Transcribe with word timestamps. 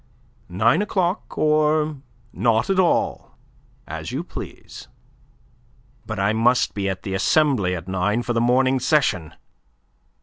Nine 0.49 0.81
o'clock 0.81 1.37
or 1.37 1.97
not 2.33 2.71
at 2.71 2.79
all, 2.79 3.37
as 3.87 4.11
you 4.11 4.23
please." 4.23 4.87
"But 6.07 6.19
I 6.19 6.33
must 6.33 6.73
be 6.73 6.89
at 6.89 7.03
the 7.03 7.13
Assembly 7.13 7.75
at 7.75 7.87
nine, 7.87 8.23
for 8.23 8.33
the 8.33 8.41
morning 8.41 8.79
session." 8.79 9.35